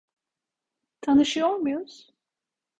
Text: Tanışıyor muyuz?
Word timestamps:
Tanışıyor 1.01 1.49
muyuz? 1.55 2.11